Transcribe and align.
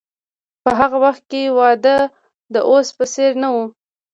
په 0.63 0.71
هغه 0.79 0.97
وخت 1.05 1.23
کې 1.31 1.53
واده 1.57 1.97
د 2.53 2.55
اوس 2.69 2.87
په 2.97 3.03
څیر 3.13 3.31
نه 3.43 3.49
و. 3.53 3.57